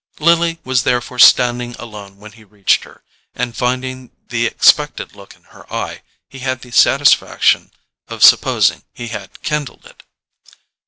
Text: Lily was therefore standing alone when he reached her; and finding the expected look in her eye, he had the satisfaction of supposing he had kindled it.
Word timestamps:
Lily 0.19 0.57
was 0.63 0.81
therefore 0.81 1.19
standing 1.19 1.75
alone 1.75 2.17
when 2.17 2.31
he 2.31 2.43
reached 2.43 2.85
her; 2.85 3.03
and 3.35 3.55
finding 3.55 4.09
the 4.29 4.47
expected 4.47 5.15
look 5.15 5.35
in 5.35 5.43
her 5.53 5.71
eye, 5.71 6.01
he 6.27 6.39
had 6.39 6.63
the 6.63 6.71
satisfaction 6.71 7.69
of 8.07 8.23
supposing 8.23 8.83
he 8.95 9.09
had 9.09 9.43
kindled 9.43 9.85
it. 9.85 10.01